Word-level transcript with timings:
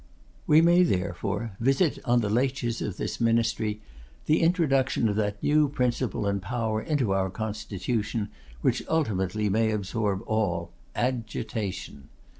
We 0.47 0.61
may, 0.61 0.81
therefore, 0.81 1.51
visit 1.59 1.99
on 2.05 2.21
the 2.21 2.29
laches 2.31 2.81
of 2.81 2.97
this 2.97 3.21
ministry 3.21 3.83
the 4.25 4.41
introduction 4.41 5.07
of 5.07 5.15
that 5.17 5.43
new 5.43 5.69
principle 5.69 6.25
and 6.25 6.41
power 6.41 6.81
into 6.81 7.11
our 7.11 7.29
constitution 7.29 8.29
which 8.61 8.81
ultimately 8.89 9.47
may 9.47 9.69
absorb 9.69 10.23
all, 10.25 10.71
AGITATION. 10.95 12.09